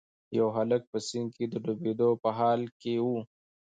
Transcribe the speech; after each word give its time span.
یو 0.37 0.47
هلک 0.57 0.81
په 0.91 0.97
سیند 1.07 1.29
کې 1.37 1.45
د 1.49 1.55
ډوبیدو 1.65 2.09
په 2.23 2.29
حال 2.37 2.61
کې 2.81 2.93
و. 3.03 3.05